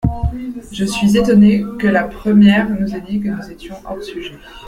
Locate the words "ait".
2.95-3.01